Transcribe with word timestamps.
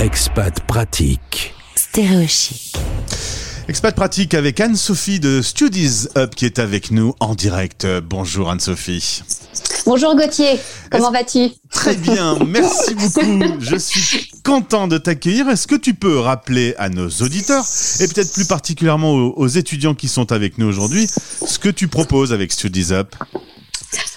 Expat 0.00 0.60
pratique. 0.66 1.52
Stéréochic. 1.74 2.74
Expat 3.68 3.94
pratique 3.94 4.32
avec 4.32 4.58
Anne-Sophie 4.58 5.20
de 5.20 5.42
Studies 5.42 6.06
Up 6.16 6.34
qui 6.34 6.46
est 6.46 6.58
avec 6.58 6.90
nous 6.90 7.14
en 7.20 7.34
direct. 7.34 7.86
Bonjour 8.04 8.50
Anne-Sophie. 8.50 9.22
Bonjour 9.84 10.16
Gauthier, 10.16 10.58
comment 10.90 11.12
vas-tu? 11.12 11.50
Très 11.70 11.96
bien, 11.96 12.38
merci 12.46 12.94
beaucoup. 12.94 13.60
Je 13.60 13.76
suis 13.76 14.30
content 14.42 14.88
de 14.88 14.96
t'accueillir. 14.96 15.50
Est-ce 15.50 15.66
que 15.66 15.76
tu 15.76 15.92
peux 15.92 16.18
rappeler 16.18 16.74
à 16.78 16.88
nos 16.88 17.10
auditeurs 17.10 17.66
et 18.00 18.08
peut-être 18.08 18.32
plus 18.32 18.46
particulièrement 18.46 19.12
aux, 19.12 19.34
aux 19.36 19.48
étudiants 19.48 19.94
qui 19.94 20.08
sont 20.08 20.32
avec 20.32 20.56
nous 20.56 20.66
aujourd'hui 20.66 21.08
ce 21.08 21.58
que 21.58 21.68
tu 21.68 21.88
proposes 21.88 22.32
avec 22.32 22.52
Studies 22.52 22.92
Up? 22.92 23.14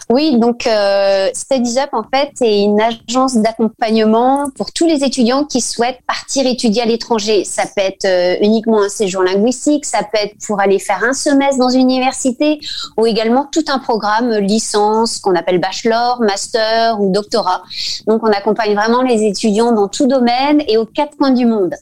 Oui, 0.10 0.38
donc 0.38 0.68
euh, 0.68 1.30
Studies 1.34 1.80
Up 1.80 1.90
en 1.94 2.04
fait 2.04 2.32
est 2.42 2.64
une 2.64 2.80
agence 2.82 3.36
d'accompagnement 3.36 4.50
pour 4.56 4.72
tous 4.72 4.86
les 4.86 5.04
étudiants 5.04 5.46
qui 5.46 5.62
souhaitent 5.62 6.02
partir 6.06 6.46
étudier 6.46 6.82
à 6.82 6.86
l'étranger. 6.86 7.46
Ça 7.46 7.64
peut 7.64 7.82
être 7.82 8.06
euh, 8.06 8.36
uniquement 8.42 8.82
un 8.82 8.90
séjour 8.90 9.24
linguistique, 9.24 9.86
ça 9.86 10.00
peut 10.00 10.20
être 10.22 10.36
pour 10.46 10.60
aller 10.60 10.78
faire 10.80 11.04
un 11.04 11.14
semestre 11.14 11.58
dans 11.58 11.70
une 11.70 11.82
université 11.82 12.60
ou 12.98 13.06
également 13.06 13.48
tout 13.52 13.64
un 13.68 13.80
programme 13.80 14.32
euh, 14.32 14.40
licence 14.40 15.20
qu'on 15.20 15.36
appelle 15.36 15.60
bachelor, 15.60 16.20
master 16.22 17.00
ou 17.00 17.12
doctorat. 17.12 17.64
Donc 18.06 18.24
on 18.24 18.32
accompagne 18.32 18.76
vraiment 18.76 19.02
les 19.02 19.24
étudiants 19.24 19.72
dans 19.72 19.88
tout 19.88 20.08
domaine 20.08 20.62
et 20.68 20.78
aux 20.78 20.86
quatre 20.86 21.16
coins 21.18 21.32
du 21.32 21.46
monde. 21.46 21.76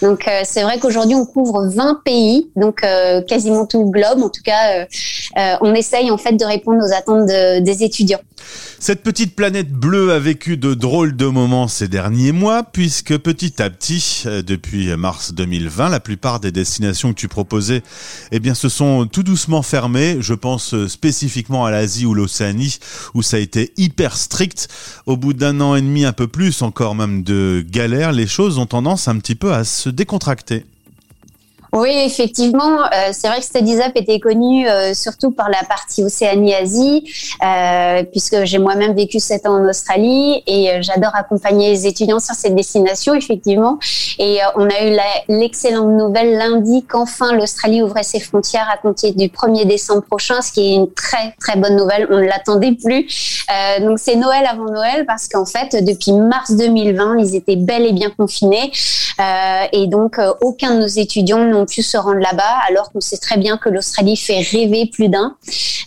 Donc 0.00 0.28
euh, 0.28 0.42
c'est 0.44 0.62
vrai 0.62 0.78
qu'aujourd'hui 0.78 1.16
on 1.16 1.26
couvre 1.26 1.66
20 1.66 2.02
pays, 2.04 2.50
donc 2.56 2.84
euh, 2.84 3.20
quasiment 3.22 3.66
tout 3.66 3.84
le 3.84 3.90
globe. 3.90 4.22
En 4.22 4.28
tout 4.28 4.42
cas, 4.42 4.86
on 5.36 5.74
essaye 5.74 6.10
en 6.10 6.18
fait 6.18 6.32
de 6.32 6.44
répondre 6.44 6.84
aux 6.84 6.92
attentes 6.92 7.26
de 7.26 7.60
des 7.60 7.82
étudiants. 7.82 8.20
Cette 8.78 9.02
petite 9.02 9.34
planète 9.34 9.72
bleue 9.72 10.12
a 10.12 10.18
vécu 10.18 10.56
de 10.56 10.74
drôles 10.74 11.16
de 11.16 11.26
moments 11.26 11.68
ces 11.68 11.88
derniers 11.88 12.32
mois, 12.32 12.62
puisque 12.62 13.16
petit 13.16 13.62
à 13.62 13.70
petit, 13.70 14.24
euh, 14.26 14.42
depuis 14.42 14.94
mars 14.96 15.32
2020, 15.32 15.88
la 15.88 16.00
plupart 16.00 16.40
des 16.40 16.52
destinations 16.52 17.14
que 17.14 17.18
tu 17.18 17.28
proposais, 17.28 17.82
eh 18.30 18.40
bien, 18.40 18.54
se 18.54 18.68
sont 18.68 19.06
tout 19.06 19.22
doucement 19.22 19.62
fermées. 19.62 20.18
Je 20.20 20.34
pense 20.34 20.74
euh, 20.74 20.88
spécifiquement 20.88 21.64
à 21.64 21.70
l'Asie 21.70 22.04
ou 22.04 22.14
l'Océanie, 22.14 22.78
où 23.14 23.22
ça 23.22 23.38
a 23.38 23.40
été 23.40 23.72
hyper 23.76 24.16
strict. 24.16 24.68
Au 25.06 25.16
bout 25.16 25.32
d'un 25.32 25.60
an 25.60 25.74
et 25.74 25.80
demi, 25.80 26.04
un 26.04 26.12
peu 26.12 26.26
plus 26.26 26.60
encore 26.62 26.94
même 26.94 27.22
de 27.22 27.64
galère, 27.66 28.12
les 28.12 28.26
choses 28.26 28.58
ont 28.58 28.66
tendance 28.66 29.08
un 29.08 29.18
petit 29.18 29.34
peu 29.34 29.54
à 29.54 29.64
se 29.64 29.88
décontracter. 29.88 30.66
Oui, 31.74 31.90
effectivement, 31.92 32.84
euh, 32.84 33.08
c'est 33.10 33.26
vrai 33.26 33.40
que 33.40 33.44
Studies 33.44 33.80
Up 33.80 33.90
était 33.96 34.20
connu 34.20 34.68
euh, 34.68 34.94
surtout 34.94 35.32
par 35.32 35.50
la 35.50 35.64
partie 35.68 36.04
Océanie-Asie, 36.04 37.02
euh, 37.44 38.04
puisque 38.04 38.44
j'ai 38.44 38.58
moi-même 38.58 38.94
vécu 38.94 39.18
sept 39.18 39.44
ans 39.44 39.56
en 39.56 39.68
Australie 39.68 40.44
et 40.46 40.80
j'adore 40.82 41.16
accompagner 41.16 41.70
les 41.70 41.88
étudiants 41.88 42.20
sur 42.20 42.36
cette 42.36 42.54
destination, 42.54 43.14
effectivement. 43.14 43.80
Et 44.20 44.38
on 44.54 44.68
a 44.70 44.84
eu 44.84 44.96
l'excellente 45.28 45.90
nouvelle 45.90 46.36
lundi 46.36 46.84
qu'enfin 46.84 47.32
l'Australie 47.32 47.82
ouvrait 47.82 48.04
ses 48.04 48.20
frontières 48.20 48.68
à 48.72 48.76
compter 48.76 49.10
du 49.10 49.26
1er 49.26 49.66
décembre 49.66 50.02
prochain, 50.02 50.42
ce 50.42 50.52
qui 50.52 50.60
est 50.60 50.74
une 50.76 50.92
très 50.92 51.34
très 51.40 51.58
bonne 51.58 51.74
nouvelle. 51.74 52.06
On 52.08 52.18
ne 52.18 52.24
l'attendait 52.24 52.76
plus. 52.76 53.44
donc 53.80 53.98
c'est 53.98 54.14
Noël 54.14 54.46
avant 54.48 54.70
Noël 54.70 55.06
parce 55.06 55.26
qu'en 55.26 55.44
fait, 55.44 55.84
depuis 55.84 56.12
mars 56.12 56.52
2020, 56.52 57.18
ils 57.18 57.34
étaient 57.34 57.56
bel 57.56 57.84
et 57.84 57.92
bien 57.92 58.10
confinés 58.16 58.70
et 59.72 59.86
donc 59.88 60.20
aucun 60.40 60.76
de 60.76 60.80
nos 60.80 60.86
étudiants 60.86 61.44
n'ont 61.44 61.63
pu 61.64 61.82
se 61.82 61.96
rendre 61.96 62.20
là-bas, 62.20 62.58
alors 62.68 62.90
qu'on 62.92 63.00
sait 63.00 63.18
très 63.18 63.36
bien 63.36 63.56
que 63.56 63.68
l'Australie 63.68 64.16
fait 64.16 64.40
rêver 64.40 64.90
plus 64.92 65.08
d'un. 65.08 65.36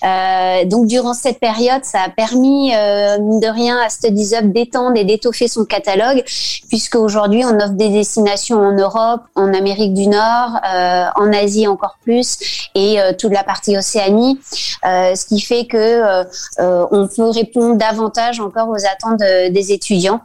Euh, 0.03 0.65
donc 0.65 0.87
durant 0.87 1.13
cette 1.13 1.39
période, 1.39 1.83
ça 1.83 2.01
a 2.01 2.09
permis 2.09 2.73
euh, 2.75 3.17
de 3.17 3.47
rien 3.47 3.77
à 3.79 3.89
Studies 3.89 4.35
Up 4.35 4.45
d'étendre 4.45 4.97
et 4.97 5.03
d'étoffer 5.03 5.47
son 5.47 5.65
catalogue, 5.65 6.23
puisque 6.67 6.95
aujourd'hui 6.95 7.43
on 7.45 7.55
offre 7.57 7.73
des 7.73 7.89
destinations 7.89 8.59
en 8.59 8.71
Europe, 8.73 9.21
en 9.35 9.53
Amérique 9.53 9.93
du 9.93 10.07
Nord, 10.07 10.59
euh, 10.65 11.05
en 11.15 11.33
Asie 11.33 11.67
encore 11.67 11.97
plus, 12.03 12.37
et 12.75 12.99
euh, 12.99 13.13
toute 13.17 13.31
la 13.31 13.43
partie 13.43 13.77
Océanie, 13.77 14.39
euh, 14.85 15.15
ce 15.15 15.25
qui 15.25 15.39
fait 15.39 15.65
que 15.65 16.25
on 16.59 17.07
peut 17.07 17.29
répondre 17.29 17.75
davantage 17.75 18.39
encore 18.39 18.69
aux 18.69 18.85
attentes 18.85 19.19
des 19.19 19.71
étudiants 19.71 20.21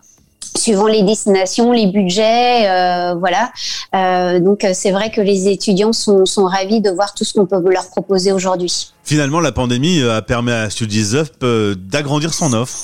suivant 0.57 0.87
les 0.87 1.03
destinations, 1.03 1.73
les 1.73 1.87
budgets, 1.87 2.69
euh, 2.69 3.15
voilà. 3.15 3.53
Euh, 3.95 4.41
donc 4.41 4.67
c'est 4.73 4.91
vrai 4.91 5.11
que 5.11 5.21
les 5.21 5.49
étudiants 5.49 5.93
sont, 5.93 6.27
sont 6.27 6.45
ravis 6.45 6.81
de 6.81 6.91
voir 6.91 7.15
tout 7.15 7.25
ce 7.25 7.33
qu'on 7.33 7.47
peut 7.47 7.61
leur 7.71 7.89
proposer 7.89 8.33
aujourd'hui. 8.33 8.93
Finalement, 9.05 9.41
la 9.41 9.53
pandémie 9.53 10.03
a 10.03 10.23
permis 10.23 10.53
à 10.53 10.71
Studies 10.71 11.15
Up 11.15 11.45
d'agrandir 11.79 12.35
son 12.35 12.53
offre 12.53 12.77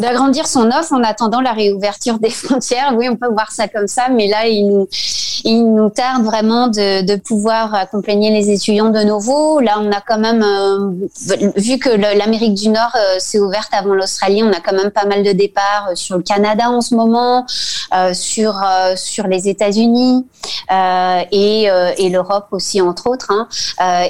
d'agrandir 0.00 0.46
son 0.46 0.66
offre 0.68 0.92
en 0.92 1.02
attendant 1.02 1.40
la 1.40 1.52
réouverture 1.52 2.18
des 2.18 2.30
frontières. 2.42 2.94
Oui, 2.96 3.08
on 3.08 3.16
peut 3.16 3.30
voir 3.30 3.52
ça 3.52 3.68
comme 3.68 3.86
ça, 3.86 4.08
mais 4.08 4.28
là, 4.28 4.46
il 4.46 4.66
nous, 4.66 5.90
tarde 5.90 6.24
vraiment 6.24 6.68
de, 6.68 7.16
pouvoir 7.16 7.74
accompagner 7.74 8.30
les 8.30 8.50
étudiants 8.50 8.90
de 8.90 9.00
nouveau. 9.00 9.60
Là, 9.60 9.78
on 9.80 9.90
a 9.90 10.00
quand 10.00 10.18
même, 10.18 10.42
euh, 10.42 10.90
vu 11.56 11.78
que 11.78 11.90
l'Amérique 11.90 12.54
du 12.54 12.68
Nord 12.68 12.94
euh, 12.94 13.18
s'est 13.18 13.38
ouverte 13.38 13.68
avant 13.72 13.94
l'Australie, 13.94 14.42
on 14.42 14.52
a 14.52 14.60
quand 14.60 14.74
même 14.74 14.90
pas 14.90 15.04
mal 15.04 15.22
de 15.22 15.32
départs 15.32 15.88
euh, 15.90 15.94
sur 15.94 16.16
le 16.16 16.22
Canada 16.22 16.70
en 16.70 16.80
ce 16.80 16.94
moment, 16.94 17.46
sur 18.12 18.56
les 19.28 19.48
États-Unis 19.48 20.26
et, 20.70 21.68
et 21.98 22.08
l'Europe 22.08 22.46
aussi 22.52 22.80
entre 22.80 23.08
autres. 23.08 23.30
Hein. 23.30 23.48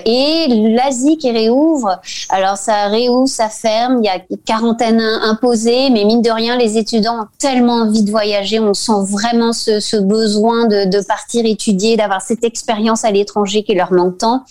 et 0.05 0.47
l'Asie 0.75 1.17
qui 1.19 1.31
réouvre. 1.31 2.01
Alors 2.29 2.57
ça 2.57 2.87
réouvre, 2.87 3.29
ça 3.29 3.49
ferme. 3.49 4.01
Il 4.03 4.07
y 4.07 4.09
a 4.09 4.21
quarantaine 4.45 5.01
imposée, 5.01 5.80
mais 5.89 6.05
mine 6.05 6.21
de 6.21 6.31
rien, 6.31 6.57
les 6.57 6.77
étudiants 6.77 7.23
ont 7.23 7.27
tellement 7.39 7.75
envie 7.75 8.03
de 8.03 8.11
voyager. 8.11 8.61
On 8.61 8.75
sent 8.75 9.05
vraiment 9.09 9.53
ce, 9.53 10.01
besoin 10.01 10.67
de, 10.67 11.07
partir 11.07 11.47
étudier, 11.47 11.97
d'avoir 11.97 12.21
cette 12.21 12.45
expérience 12.45 13.05
à 13.05 13.11
l'étranger 13.11 13.63
qui 13.63 13.75
leur 13.75 13.93
manque 13.93 14.19
tant. 14.19 14.45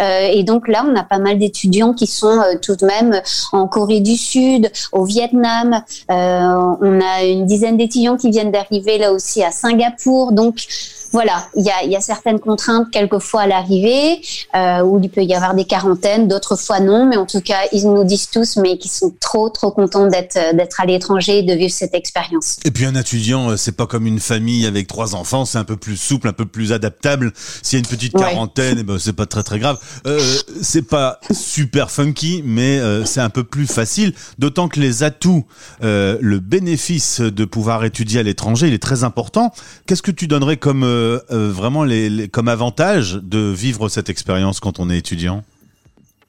Euh, 0.00 0.28
et 0.32 0.44
donc 0.44 0.68
là, 0.68 0.84
on 0.88 0.96
a 0.96 1.02
pas 1.02 1.18
mal 1.18 1.38
d'étudiants 1.38 1.92
qui 1.92 2.06
sont 2.06 2.40
euh, 2.40 2.54
tout 2.60 2.76
de 2.76 2.86
même 2.86 3.20
en 3.52 3.66
Corée 3.66 4.00
du 4.00 4.16
Sud, 4.16 4.70
au 4.92 5.04
Vietnam. 5.04 5.82
Euh, 6.10 6.74
on 6.80 7.00
a 7.00 7.24
une 7.24 7.44
dizaine 7.46 7.76
d'étudiants 7.76 8.16
qui 8.16 8.30
viennent 8.30 8.52
d'arriver 8.52 8.96
là 8.98 9.12
aussi 9.12 9.42
à 9.42 9.50
Singapour. 9.50 10.32
Donc 10.32 10.66
voilà, 11.12 11.48
il 11.56 11.64
y 11.64 11.70
a, 11.70 11.84
y 11.84 11.96
a, 11.96 12.00
certaines 12.00 12.40
contraintes 12.40 12.90
quelquefois 12.90 13.42
à 13.42 13.46
l'arrivée 13.46 14.20
euh, 14.54 14.82
où 14.82 15.00
il 15.02 15.10
peut 15.10 15.22
y 15.22 15.34
avoir 15.34 15.54
des 15.54 15.64
quarantaines, 15.64 16.28
d'autres 16.28 16.56
fois 16.56 16.80
non, 16.80 17.06
mais 17.06 17.16
en 17.16 17.26
tout 17.26 17.40
cas 17.40 17.60
ils 17.72 17.86
nous 17.86 18.04
disent 18.04 18.30
tous 18.30 18.56
mais 18.56 18.78
qui 18.78 18.88
sont 18.88 19.12
trop 19.20 19.48
trop 19.48 19.70
contents 19.70 20.06
d'être 20.06 20.54
d'être 20.54 20.80
à 20.80 20.86
l'étranger 20.86 21.38
et 21.38 21.42
de 21.42 21.52
vivre 21.54 21.72
cette 21.72 21.94
expérience. 21.94 22.58
Et 22.64 22.70
puis 22.70 22.86
un 22.86 22.94
étudiant, 22.94 23.50
euh, 23.50 23.56
c'est 23.56 23.76
pas 23.76 23.86
comme 23.86 24.06
une 24.06 24.20
famille 24.20 24.66
avec 24.66 24.86
trois 24.86 25.14
enfants, 25.14 25.44
c'est 25.44 25.58
un 25.58 25.64
peu 25.64 25.76
plus 25.76 25.96
souple, 25.96 26.28
un 26.28 26.32
peu 26.32 26.46
plus 26.46 26.72
adaptable. 26.72 27.32
S'il 27.62 27.78
y 27.78 27.82
a 27.82 27.84
une 27.84 27.90
petite 27.90 28.12
quarantaine, 28.12 28.76
ouais. 28.76 28.80
Eh 28.80 28.84
ben 28.84 28.98
c'est 28.98 29.12
pas 29.12 29.26
très 29.26 29.42
très 29.42 29.58
grave. 29.58 29.78
Euh, 30.06 30.20
c'est 30.62 30.86
pas 30.86 31.20
super 31.30 31.90
funky, 31.90 32.42
mais 32.44 32.78
euh, 32.78 33.04
c'est 33.04 33.20
un 33.20 33.30
peu 33.30 33.44
plus 33.44 33.66
facile. 33.66 34.14
D'autant 34.38 34.68
que 34.68 34.80
les 34.80 35.02
atouts, 35.02 35.44
euh, 35.82 36.18
le 36.20 36.38
bénéfice 36.38 37.20
de 37.20 37.44
pouvoir 37.44 37.84
étudier 37.84 38.20
à 38.20 38.22
l'étranger, 38.22 38.68
il 38.68 38.74
est 38.74 38.82
très 38.82 39.04
important. 39.04 39.52
Qu'est-ce 39.86 40.02
que 40.02 40.10
tu 40.10 40.26
donnerais 40.26 40.56
comme 40.56 40.82
euh, 41.00 41.20
euh, 41.30 41.50
vraiment 41.50 41.84
les, 41.84 42.28
comme 42.28 42.48
avantage 42.48 43.14
de 43.14 43.38
vivre 43.38 43.88
cette 43.88 44.08
expérience 44.08 44.60
quand 44.60 44.78
on 44.78 44.90
est 44.90 44.98
étudiant? 44.98 45.42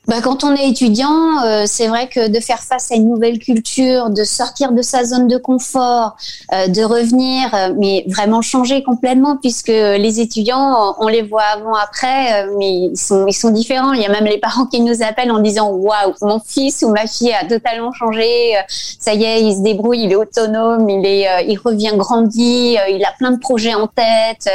Bah, 0.07 0.19
quand 0.21 0.43
on 0.43 0.55
est 0.55 0.67
étudiant, 0.67 1.43
euh, 1.45 1.65
c'est 1.67 1.87
vrai 1.87 2.07
que 2.07 2.27
de 2.27 2.39
faire 2.39 2.59
face 2.63 2.91
à 2.91 2.95
une 2.95 3.07
nouvelle 3.07 3.37
culture, 3.37 4.09
de 4.09 4.23
sortir 4.23 4.71
de 4.71 4.81
sa 4.81 5.03
zone 5.03 5.27
de 5.27 5.37
confort, 5.37 6.17
euh, 6.53 6.67
de 6.67 6.83
revenir, 6.83 7.53
euh, 7.53 7.73
mais 7.77 8.03
vraiment 8.07 8.41
changer 8.41 8.81
complètement, 8.81 9.37
puisque 9.37 9.67
les 9.67 10.19
étudiants, 10.19 10.95
on 10.99 11.07
les 11.07 11.21
voit 11.21 11.43
avant, 11.43 11.75
après, 11.75 12.43
euh, 12.43 12.55
mais 12.57 12.71
ils 12.71 12.97
sont, 12.97 13.27
ils 13.27 13.33
sont 13.33 13.51
différents. 13.51 13.93
Il 13.93 14.01
y 14.01 14.05
a 14.05 14.09
même 14.09 14.25
les 14.25 14.39
parents 14.39 14.65
qui 14.65 14.81
nous 14.81 15.03
appellent 15.03 15.31
en 15.31 15.39
disant 15.39 15.69
waouh, 15.69 16.15
mon 16.21 16.39
fils 16.39 16.81
ou 16.81 16.89
ma 16.89 17.05
fille 17.05 17.33
a 17.33 17.45
totalement 17.45 17.93
changé. 17.93 18.55
Ça 18.67 19.13
y 19.13 19.23
est, 19.23 19.43
il 19.43 19.55
se 19.55 19.61
débrouille, 19.61 20.01
il 20.01 20.11
est 20.11 20.15
autonome, 20.15 20.89
il 20.89 21.05
est, 21.05 21.45
il 21.47 21.57
revient 21.57 21.93
grandi, 21.95 22.75
il 22.89 23.05
a 23.05 23.13
plein 23.19 23.31
de 23.31 23.39
projets 23.39 23.75
en 23.75 23.85
tête. 23.85 24.49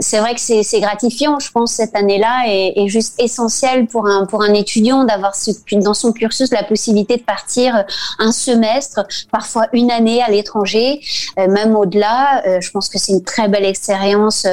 C'est 0.00 0.18
vrai 0.18 0.34
que 0.34 0.40
c'est 0.40 0.80
gratifiant, 0.80 1.38
je 1.38 1.50
pense, 1.50 1.72
cette 1.72 1.94
année-là 1.96 2.44
est, 2.46 2.72
est 2.76 2.88
juste 2.88 3.20
essentielle 3.20 3.86
pour 3.86 4.06
un 4.06 4.26
pour 4.26 4.42
un 4.42 4.54
étudiant 4.54 5.04
d'avoir 5.04 5.34
dans 5.72 5.94
son 5.94 6.12
cursus 6.12 6.50
la 6.52 6.62
possibilité 6.62 7.16
de 7.16 7.22
partir 7.22 7.76
euh, 7.76 7.82
un 8.18 8.32
semestre, 8.32 9.06
parfois 9.30 9.66
une 9.72 9.90
année 9.90 10.22
à 10.22 10.30
l'étranger, 10.30 11.00
euh, 11.38 11.48
même 11.48 11.76
au-delà. 11.76 12.42
Euh, 12.46 12.60
je 12.60 12.70
pense 12.70 12.88
que 12.88 12.98
c'est 12.98 13.12
une 13.12 13.24
très 13.24 13.48
belle 13.48 13.64
expérience 13.64 14.46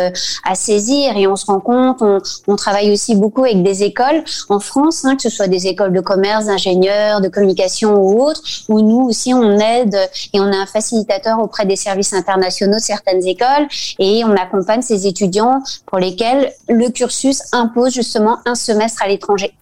à 0.44 0.56
saisir 0.56 1.16
et 1.18 1.28
on 1.28 1.36
se 1.36 1.46
rend 1.46 1.60
compte, 1.60 2.02
on, 2.02 2.56
travaille 2.56 2.92
aussi 2.92 3.16
beaucoup 3.16 3.46
avec 3.46 3.64
des 3.64 3.84
écoles 3.84 4.24
en 4.50 4.60
France, 4.60 5.06
hein, 5.06 5.16
que 5.16 5.22
ce 5.22 5.30
soit 5.30 5.48
des 5.48 5.68
écoles 5.68 5.94
de 5.94 6.02
commerce, 6.02 6.46
d'ingénieurs, 6.46 7.22
de 7.22 7.30
communication 7.30 7.96
ou 7.96 8.22
autres, 8.22 8.42
où 8.68 8.82
nous 8.82 9.08
aussi 9.08 9.34
on 9.34 9.58
aide 9.60 9.96
et 10.34 10.40
on 10.40 10.52
a 10.52 10.58
un 10.58 10.66
facilitateur 10.66 11.40
auprès 11.40 11.66
des 11.66 11.78
services 11.78 12.14
internationaux 12.14 12.80
certaines 12.80 13.26
écoles 13.26 13.68
et 13.98 14.24
on 14.26 14.36
accompagne 14.36 14.82
ces 14.82 15.08
étudiants 15.08 15.29
pour 15.86 16.00
lesquels 16.00 16.52
le 16.68 16.90
cursus 16.90 17.42
impose 17.52 17.94
justement 17.94 18.40
un 18.46 18.56
semestre 18.56 19.04
à 19.04 19.08
l'étranger. 19.08 19.54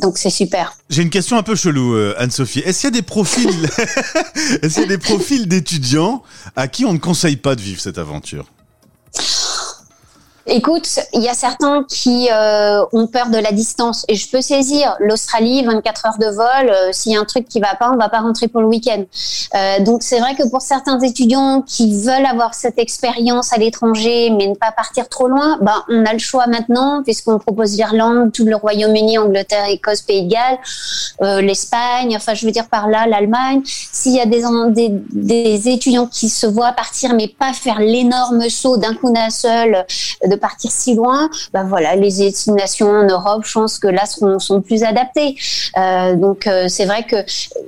donc 0.00 0.18
c'est 0.18 0.30
super. 0.30 0.74
J'ai 0.90 1.02
une 1.02 1.10
question 1.10 1.36
un 1.36 1.42
peu 1.42 1.54
chelou, 1.54 1.96
Anne-Sophie. 2.18 2.60
Est-ce 2.60 2.80
qu'il 2.80 2.88
y 2.88 2.92
a 2.92 3.00
des 3.00 3.02
profils, 3.02 3.48
est-ce 4.62 4.74
qu'il 4.74 4.82
y 4.82 4.86
a 4.86 4.88
des 4.88 4.98
profils 4.98 5.48
d'étudiants 5.48 6.22
à 6.56 6.68
qui 6.68 6.84
on 6.84 6.92
ne 6.92 6.98
conseille 6.98 7.36
pas 7.36 7.54
de 7.54 7.60
vivre 7.60 7.80
cette 7.80 7.98
aventure? 7.98 8.46
Écoute, 10.46 11.00
il 11.14 11.22
y 11.22 11.28
a 11.28 11.32
certains 11.32 11.84
qui 11.84 12.28
euh, 12.30 12.84
ont 12.92 13.06
peur 13.06 13.30
de 13.30 13.38
la 13.38 13.50
distance 13.50 14.04
et 14.08 14.14
je 14.14 14.30
peux 14.30 14.42
saisir 14.42 14.94
l'Australie, 15.00 15.64
24 15.64 16.06
heures 16.06 16.18
de 16.18 16.26
vol. 16.26 16.68
Euh, 16.68 16.90
S'il 16.92 17.12
y 17.12 17.16
a 17.16 17.20
un 17.20 17.24
truc 17.24 17.48
qui 17.48 17.60
va 17.60 17.74
pas, 17.76 17.90
on 17.90 17.96
va 17.96 18.10
pas 18.10 18.18
rentrer 18.18 18.48
pour 18.48 18.60
le 18.60 18.66
week-end. 18.66 19.04
Euh, 19.54 19.80
donc 19.80 20.02
c'est 20.02 20.20
vrai 20.20 20.34
que 20.34 20.46
pour 20.50 20.60
certains 20.60 21.00
étudiants 21.00 21.62
qui 21.62 21.98
veulent 21.98 22.26
avoir 22.26 22.52
cette 22.52 22.78
expérience 22.78 23.54
à 23.54 23.56
l'étranger 23.56 24.28
mais 24.36 24.48
ne 24.48 24.54
pas 24.54 24.70
partir 24.70 25.08
trop 25.08 25.28
loin, 25.28 25.56
ben 25.62 25.82
on 25.88 26.04
a 26.04 26.12
le 26.12 26.18
choix 26.18 26.46
maintenant 26.46 27.02
puisqu'on 27.02 27.38
propose 27.38 27.74
l'Irlande, 27.76 28.30
tout 28.30 28.44
le 28.44 28.56
Royaume-Uni, 28.56 29.16
Angleterre, 29.16 29.68
Écosse, 29.70 30.02
Pays 30.02 30.26
de 30.26 30.30
Galles, 30.30 31.42
l'Espagne. 31.42 32.14
Enfin, 32.16 32.34
je 32.34 32.44
veux 32.44 32.52
dire 32.52 32.68
par 32.68 32.88
là 32.88 33.06
l'Allemagne. 33.06 33.62
S'il 33.64 34.12
y 34.12 34.20
a 34.20 34.26
des, 34.26 35.68
étudiants 35.68 36.06
qui 36.06 36.28
se 36.28 36.46
voient 36.46 36.72
partir 36.72 37.14
mais 37.14 37.28
pas 37.28 37.54
faire 37.54 37.80
l'énorme 37.80 38.50
saut 38.50 38.76
d'un 38.76 38.94
coup 38.94 39.10
d'un 39.10 39.30
seul 39.30 39.86
partir 40.36 40.70
si 40.70 40.94
loin, 40.94 41.28
ben 41.52 41.64
voilà, 41.64 41.96
les 41.96 42.10
destinations 42.10 42.90
en 42.90 43.06
Europe, 43.06 43.42
je 43.44 43.52
pense 43.52 43.78
que 43.78 43.88
là 43.88 44.04
sont 44.06 44.60
plus 44.60 44.82
adaptées. 44.82 45.36
Euh, 45.76 46.16
donc 46.16 46.46
euh, 46.46 46.68
c'est 46.68 46.84
vrai 46.84 47.04
que 47.04 47.16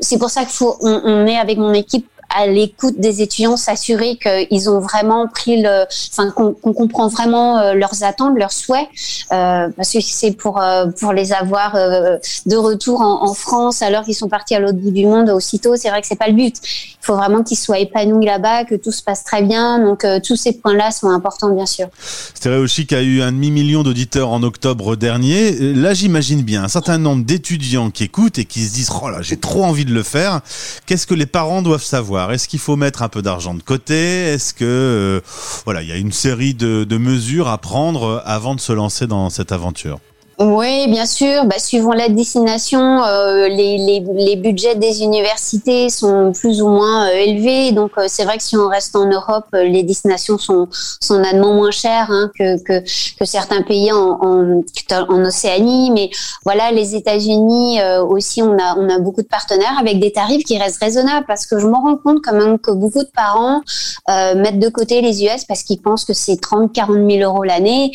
c'est 0.01 0.19
pour 0.19 0.31
ça 0.31 0.41
qu'il 0.41 0.51
faut, 0.51 0.77
on 0.81 1.27
est 1.27 1.39
avec 1.39 1.59
mon 1.59 1.73
équipe 1.73 2.09
à 2.37 2.47
l'écoute 2.47 3.01
des 3.01 3.23
étudiants, 3.23 3.57
s'assurer 3.57 4.19
qu'ils 4.19 4.69
ont 4.69 4.81
vraiment 4.81 5.27
pris 5.27 5.63
le, 5.63 5.85
enfin 6.13 6.31
qu'on 6.31 6.73
comprend 6.73 7.09
vraiment 7.09 7.59
euh, 7.59 7.73
leurs 7.73 8.03
attentes, 8.05 8.37
leurs 8.37 8.53
souhaits, 8.53 8.87
euh, 9.33 9.69
parce 9.75 9.93
que 9.93 10.01
c'est 10.01 10.33
pour 10.33 10.61
euh, 10.61 10.87
pour 11.01 11.13
les 11.13 11.33
avoir 11.33 11.75
de 11.75 12.57
retour 12.57 13.01
en, 13.01 13.35
France 13.35 13.83
alors 13.83 14.05
qu'ils 14.05 14.15
sont 14.15 14.29
partis 14.29 14.55
à 14.55 14.61
l'autre 14.61 14.79
bout 14.79 14.91
du 14.91 15.05
monde 15.05 15.31
aussitôt. 15.31 15.77
C'est 15.77 15.89
vrai 15.89 16.01
que 16.01 16.07
c'est 16.07 16.19
pas 16.19 16.29
le 16.29 16.35
but. 16.35 16.57
Il 16.63 17.07
faut 17.07 17.17
vraiment 17.17 17.43
qu'ils 17.43 17.57
soient 17.57 17.79
épanouis 17.79 18.25
là-bas, 18.25 18.65
que 18.65 18.75
tout 18.75 18.93
se 18.93 19.03
passe 19.03 19.25
très 19.25 19.43
bien. 19.43 19.79
Donc 19.79 20.07
tous 20.25 20.37
ces 20.37 20.53
points-là 20.53 20.91
sont 20.91 21.11
importants, 21.11 21.51
bien 21.51 21.67
sûr. 21.67 21.89
Stéréo 22.35 22.67
Chic 22.67 22.93
a 22.93 23.03
eu 23.03 23.21
un 23.21 23.33
demi-million 23.33 23.83
d'auditeurs 23.83 24.31
en 24.31 24.43
octobre 24.43 24.97
dernier. 24.97 25.53
Là, 25.53 25.95
j'imagine 25.95 26.43
bien 26.43 26.65
un 26.65 26.69
certain 26.69 26.99
nombre 26.99 27.25
d'étudiants 27.25 27.91
qui 27.91 28.05
écoutent 28.05 28.39
et 28.39 28.45
qui 28.45 28.65
se 28.65 28.75
disent 28.75 28.91
oh 29.03 29.11
là, 29.11 29.23
j'ai 29.23 29.37
trop 29.37 29.65
envie 29.65 29.85
de 29.85 29.93
le 29.93 30.03
faire. 30.03 30.41
Qu'est-ce 30.87 31.07
que 31.07 31.15
les 31.15 31.27
parents 31.27 31.63
doivent 31.63 31.83
savoir? 31.83 32.26
Est-ce 32.33 32.49
qu'il 32.49 32.59
faut 32.59 32.77
mettre 32.77 33.03
un 33.03 33.09
peu 33.09 33.23
d'argent 33.23 33.55
de 33.55 33.63
côté? 33.63 33.95
Est-ce 33.95 34.55
que 34.55 34.65
euh, 34.65 35.21
voilà, 35.65 35.83
il 35.83 35.89
y 35.89 35.93
a 35.93 35.97
une 35.97 36.13
série 36.13 36.55
de, 36.55 36.85
de 36.85 36.97
mesures 36.99 37.49
à 37.49 37.59
prendre 37.59 38.23
avant 38.25 38.55
de 38.55 38.61
se 38.61 38.73
lancer 38.73 39.07
dans 39.07 39.31
cette 39.31 39.53
aventure? 39.53 40.01
Oui, 40.39 40.87
bien 40.89 41.07
sûr. 41.07 41.47
Bah, 41.47 41.59
suivant 41.59 41.93
la 41.93 42.11
destination, 42.11 43.03
euh, 43.03 43.49
les, 43.49 43.79
les, 43.79 44.05
les, 44.13 44.37
budgets 44.37 44.75
des 44.75 45.03
universités 45.03 45.89
sont 45.89 46.33
plus 46.33 46.61
ou 46.61 46.69
moins 46.69 47.09
euh, 47.09 47.13
élevés. 47.13 47.73
Donc, 47.73 47.93
euh, 47.97 48.05
c'est 48.07 48.25
vrai 48.25 48.37
que 48.37 48.43
si 48.43 48.55
on 48.55 48.69
reste 48.69 48.95
en 48.97 49.07
Europe, 49.07 49.47
euh, 49.55 49.65
les 49.65 49.83
destinations 49.83 50.37
sont, 50.37 50.69
sont 51.01 51.21
nettement 51.21 51.55
moins 51.55 51.71
chères 51.71 52.11
hein, 52.11 52.31
que, 52.39 52.63
que, 52.63 52.81
que, 53.19 53.25
certains 53.25 53.63
pays 53.63 53.91
en, 53.93 54.19
en, 54.21 54.63
en, 55.09 55.25
Océanie. 55.25 55.91
Mais 55.93 56.11
voilà, 56.45 56.71
les 56.71 56.95
États-Unis 56.95 57.79
aussi, 58.07 58.43
on 58.43 58.59
a, 58.59 58.77
on 58.77 58.91
a 58.91 58.99
beaucoup 58.99 59.23
de 59.23 59.29
partenaires 59.29 59.79
avec 59.81 60.01
des 60.01 60.13
tarifs 60.13 60.45
qui 60.45 60.59
restent 60.59 60.83
raisonnables 60.83 61.25
parce 61.27 61.47
que 61.47 61.59
je 61.59 61.67
me 61.67 61.75
rends 61.75 61.97
compte 61.97 62.19
quand 62.23 62.35
même 62.35 62.59
que 62.59 62.73
beaucoup 62.73 63.03
de 63.03 63.11
parents 63.15 63.63
mettent 64.09 64.59
de 64.59 64.69
côté 64.69 65.01
les 65.01 65.25
US 65.25 65.45
parce 65.45 65.63
qu'ils 65.63 65.81
pensent 65.81 66.05
que 66.05 66.13
c'est 66.13 66.37
30, 66.37 66.73
40 66.73 67.11
000 67.11 67.23
euros 67.23 67.43
l'année. 67.43 67.93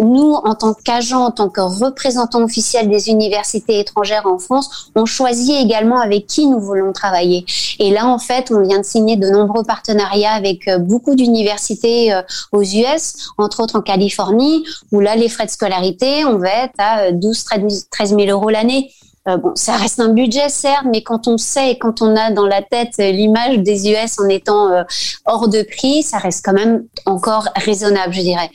nous, 0.00 0.32
en 0.32 0.54
tant 0.54 0.74
qu'agents, 0.74 1.26
en 1.26 1.30
tant 1.30 1.48
que 1.48 1.65
représentants 1.68 2.42
officiels 2.42 2.88
des 2.88 3.08
universités 3.08 3.80
étrangères 3.80 4.26
en 4.26 4.38
France, 4.38 4.90
on 4.94 5.06
choisit 5.06 5.56
également 5.64 6.00
avec 6.00 6.26
qui 6.26 6.46
nous 6.46 6.60
voulons 6.60 6.92
travailler. 6.92 7.44
Et 7.78 7.90
là, 7.90 8.06
en 8.06 8.18
fait, 8.18 8.50
on 8.50 8.62
vient 8.62 8.78
de 8.78 8.84
signer 8.84 9.16
de 9.16 9.28
nombreux 9.28 9.64
partenariats 9.64 10.32
avec 10.32 10.68
euh, 10.68 10.78
beaucoup 10.78 11.14
d'universités 11.14 12.12
euh, 12.12 12.22
aux 12.52 12.62
US, 12.62 13.30
entre 13.38 13.62
autres 13.62 13.76
en 13.76 13.82
Californie, 13.82 14.64
où 14.92 15.00
là, 15.00 15.16
les 15.16 15.28
frais 15.28 15.46
de 15.46 15.50
scolarité, 15.50 16.24
on 16.24 16.38
va 16.38 16.64
être 16.64 16.74
à 16.78 17.12
12, 17.12 17.44
13 17.90 18.16
000 18.16 18.22
euros 18.30 18.50
l'année. 18.50 18.90
Euh, 19.28 19.36
bon, 19.38 19.52
ça 19.54 19.76
reste 19.76 19.98
un 19.98 20.10
budget, 20.10 20.48
certes, 20.48 20.86
mais 20.90 21.02
quand 21.02 21.26
on 21.26 21.36
sait 21.36 21.72
et 21.72 21.78
quand 21.78 22.00
on 22.00 22.14
a 22.16 22.30
dans 22.30 22.46
la 22.46 22.62
tête 22.62 22.92
l'image 22.98 23.58
des 23.58 23.90
US 23.90 24.18
en 24.20 24.28
étant 24.28 24.70
euh, 24.70 24.84
hors 25.24 25.48
de 25.48 25.62
prix, 25.62 26.02
ça 26.02 26.18
reste 26.18 26.44
quand 26.44 26.52
même 26.52 26.84
encore 27.06 27.48
raisonnable, 27.56 28.14
je 28.14 28.20
dirais. 28.20 28.50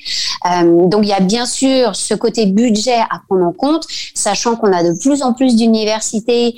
Euh, 0.50 0.88
donc, 0.88 1.01
il 1.03 1.09
y 1.09 1.13
a 1.13 1.19
bien 1.19 1.45
sûr 1.45 1.95
ce 1.95 2.13
côté 2.13 2.45
budget 2.45 3.00
à 3.09 3.21
prendre 3.27 3.45
en 3.45 3.51
compte, 3.51 3.85
sachant 4.13 4.56
qu'on 4.56 4.71
a 4.71 4.83
de 4.83 4.97
plus 4.97 5.23
en 5.23 5.33
plus 5.33 5.56
d'universités 5.56 6.56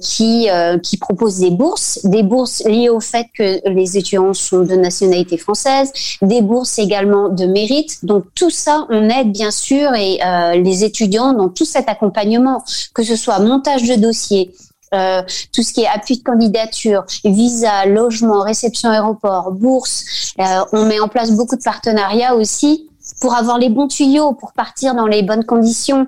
qui 0.00 0.48
qui 0.82 0.96
proposent 0.96 1.38
des 1.38 1.50
bourses, 1.50 2.00
des 2.04 2.22
bourses 2.22 2.62
liées 2.64 2.88
au 2.88 3.00
fait 3.00 3.26
que 3.36 3.60
les 3.68 3.96
étudiants 3.96 4.34
sont 4.34 4.60
de 4.60 4.74
nationalité 4.74 5.36
française, 5.36 5.92
des 6.20 6.42
bourses 6.42 6.78
également 6.78 7.28
de 7.28 7.46
mérite. 7.46 8.04
Donc, 8.04 8.24
tout 8.34 8.50
ça, 8.50 8.86
on 8.90 9.08
aide 9.08 9.32
bien 9.32 9.50
sûr 9.50 9.94
et 9.94 10.18
les 10.62 10.84
étudiants 10.84 11.32
dans 11.32 11.48
tout 11.48 11.64
cet 11.64 11.88
accompagnement, 11.88 12.62
que 12.94 13.02
ce 13.02 13.16
soit 13.16 13.41
montage 13.42 13.82
de 13.88 13.94
dossier, 13.94 14.54
euh, 14.94 15.22
tout 15.52 15.62
ce 15.62 15.72
qui 15.72 15.82
est 15.82 15.88
appui 15.88 16.18
de 16.18 16.22
candidature, 16.22 17.04
visa, 17.24 17.86
logement, 17.86 18.42
réception 18.42 18.90
aéroport, 18.90 19.52
bourse. 19.52 20.04
Euh, 20.38 20.64
on 20.72 20.84
met 20.84 21.00
en 21.00 21.08
place 21.08 21.30
beaucoup 21.32 21.56
de 21.56 21.62
partenariats 21.62 22.34
aussi 22.34 22.88
pour 23.20 23.34
avoir 23.34 23.58
les 23.58 23.68
bons 23.68 23.88
tuyaux, 23.88 24.32
pour 24.32 24.52
partir 24.52 24.94
dans 24.94 25.06
les 25.06 25.22
bonnes 25.22 25.44
conditions 25.44 26.06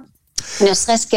ne 0.60 0.72
serait-ce 0.72 1.06
que 1.06 1.16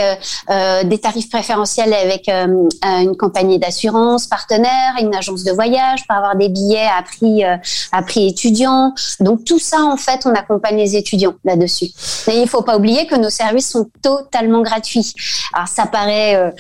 euh, 0.50 0.84
des 0.84 0.98
tarifs 0.98 1.30
préférentiels 1.30 1.94
avec 1.94 2.30
euh, 2.30 2.68
une 2.84 3.16
compagnie 3.16 3.60
d'assurance 3.60 4.28
partenaire, 4.28 4.96
une 5.02 5.14
agence 5.14 5.44
de 5.44 5.52
voyage, 5.52 6.06
pour 6.08 6.18
avoir 6.18 6.36
des 6.36 6.50
billets 6.50 6.88
à 6.88 7.04
prix 7.04 7.44
euh, 7.44 7.58
à 7.92 8.02
prix 8.02 8.28
étudiant. 8.28 8.94
Donc 9.20 9.44
tout 9.46 9.60
ça, 9.60 9.82
en 9.82 9.98
fait, 9.98 10.26
on 10.26 10.34
accompagne 10.34 10.78
les 10.78 10.96
étudiants 10.96 11.36
là-dessus. 11.44 11.88
Et 12.28 12.42
il 12.42 12.48
faut 12.48 12.62
pas 12.62 12.78
oublier 12.78 13.08
que 13.08 13.16
nos 13.16 13.30
services 13.30 13.70
sont 13.70 13.90
totalement 14.02 14.62
gratuits. 14.62 15.14
Alors 15.54 15.68
ça 15.68 15.86
paraît 15.86 16.54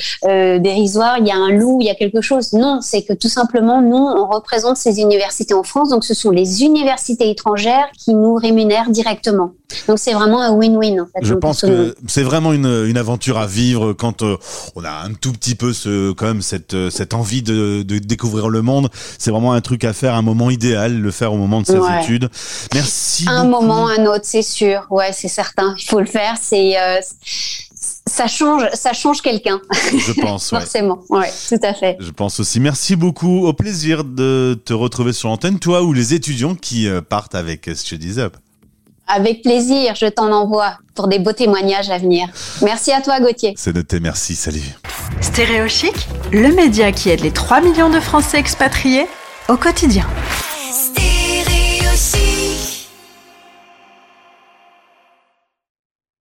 dérisoire, 0.59 1.17
il 1.19 1.27
y 1.27 1.31
a 1.31 1.35
un 1.35 1.51
loup, 1.51 1.79
il 1.81 1.87
y 1.87 1.89
a 1.89 1.95
quelque 1.95 2.21
chose. 2.21 2.53
Non, 2.53 2.79
c'est 2.81 3.03
que 3.03 3.13
tout 3.13 3.29
simplement, 3.29 3.81
nous, 3.81 3.97
on 3.97 4.27
représente 4.27 4.77
ces 4.77 4.99
universités 4.99 5.53
en 5.53 5.63
France, 5.63 5.89
donc 5.89 6.03
ce 6.03 6.13
sont 6.13 6.31
les 6.31 6.63
universités 6.63 7.29
étrangères 7.29 7.87
qui 7.97 8.13
nous 8.13 8.35
rémunèrent 8.35 8.89
directement. 8.89 9.51
Donc 9.87 9.99
c'est 9.99 10.13
vraiment 10.13 10.41
un 10.41 10.51
win-win. 10.51 11.01
En 11.01 11.05
fait, 11.05 11.23
Je 11.23 11.33
pense 11.33 11.61
que 11.61 11.95
c'est 12.07 12.23
vraiment 12.23 12.53
une, 12.53 12.56
une, 12.57 12.97
aventure 12.97 13.37
à 13.37 13.47
vivre 13.47 13.93
quand 13.93 14.21
euh, 14.21 14.37
on 14.75 14.83
a 14.83 14.91
un 14.91 15.13
tout 15.13 15.31
petit 15.31 15.55
peu 15.55 15.73
ce, 15.73 16.11
quand 16.11 16.25
même 16.25 16.41
cette, 16.41 16.73
euh, 16.73 16.89
cette 16.89 17.13
envie 17.13 17.41
de, 17.41 17.83
de 17.83 17.97
découvrir 17.99 18.49
le 18.49 18.61
monde. 18.61 18.89
C'est 19.17 19.31
vraiment 19.31 19.53
un 19.53 19.61
truc 19.61 19.83
à 19.83 19.93
faire, 19.93 20.15
un 20.15 20.21
moment 20.21 20.49
idéal, 20.49 20.99
le 20.99 21.11
faire 21.11 21.33
au 21.33 21.37
moment 21.37 21.61
de 21.61 21.67
ses 21.67 21.77
ouais. 21.77 22.03
études. 22.03 22.29
Merci. 22.73 23.25
Un 23.27 23.45
beaucoup. 23.45 23.63
moment, 23.63 23.87
un 23.87 24.05
autre, 24.05 24.23
c'est 24.23 24.41
sûr. 24.41 24.85
Ouais, 24.89 25.13
c'est 25.13 25.27
certain. 25.27 25.75
Il 25.79 25.85
faut 25.85 25.99
le 25.99 26.05
faire. 26.05 26.35
C'est 26.41 26.79
euh, 26.79 26.99
ça 28.07 28.27
change, 28.27 28.63
ça 28.73 28.93
change 28.93 29.21
quelqu'un. 29.21 29.61
Je 29.97 30.13
pense, 30.13 30.51
ouais. 30.51 30.59
forcément. 30.59 30.99
Ouais, 31.09 31.31
tout 31.49 31.59
à 31.63 31.73
fait. 31.73 31.97
Je 31.99 32.11
pense 32.11 32.39
aussi. 32.39 32.59
Merci 32.59 32.95
beaucoup. 32.95 33.45
Au 33.47 33.53
plaisir 33.53 34.03
de 34.03 34.59
te 34.65 34.73
retrouver 34.73 35.13
sur 35.13 35.29
l'antenne, 35.29 35.59
toi 35.59 35.83
ou 35.83 35.93
les 35.93 36.13
étudiants 36.13 36.55
qui 36.55 36.87
partent 37.09 37.35
avec 37.35 37.69
Studies 37.75 38.19
Up. 38.19 38.37
Avec 39.07 39.41
plaisir, 39.41 39.95
je 39.95 40.05
t'en 40.07 40.31
envoie 40.31 40.77
pour 40.93 41.07
des 41.07 41.19
beaux 41.19 41.31
témoignages 41.31 41.89
à 41.89 41.97
venir. 41.97 42.27
Merci 42.61 42.91
à 42.91 43.01
toi, 43.01 43.19
Gauthier. 43.19 43.53
C'est 43.55 43.73
noté, 43.73 43.99
merci, 43.99 44.35
salut. 44.35 44.75
Stéréo 45.21 45.67
Chic, 45.67 46.07
le 46.31 46.53
média 46.53 46.91
qui 46.91 47.09
aide 47.09 47.21
les 47.21 47.31
3 47.31 47.61
millions 47.61 47.89
de 47.89 47.99
Français 47.99 48.37
expatriés 48.37 49.07
au 49.47 49.55
quotidien. 49.55 50.05